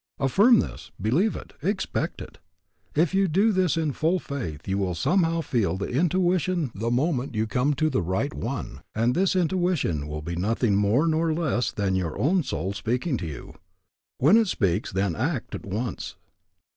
Affirm 0.19 0.61
this, 0.61 0.89
believe 0.99 1.35
it, 1.35 1.53
expect 1.61 2.21
it. 2.23 2.39
If 2.95 3.13
you 3.13 3.27
do 3.27 3.51
this 3.51 3.77
in 3.77 3.91
full 3.93 4.17
faith 4.17 4.67
you 4.67 4.79
will 4.79 4.95
somehow 4.95 5.41
feel 5.41 5.77
the 5.77 5.89
intuition 5.89 6.71
the 6.73 6.89
moment 6.89 7.35
you 7.35 7.45
come 7.45 7.75
to 7.75 7.87
the 7.87 8.01
right 8.01 8.33
one, 8.33 8.81
and 8.95 9.13
this 9.13 9.35
intuition 9.35 10.07
will 10.07 10.23
be 10.23 10.35
nothing 10.35 10.75
more 10.75 11.05
nor 11.05 11.31
less 11.35 11.71
than 11.71 11.93
your 11.95 12.17
own 12.17 12.41
soul 12.41 12.73
speaking 12.73 13.15
to 13.17 13.27
you. 13.27 13.53
When 14.17 14.37
it 14.37 14.47
speaks 14.47 14.91
then 14.91 15.15
act 15.15 15.53
at 15.53 15.67
once. 15.67 16.15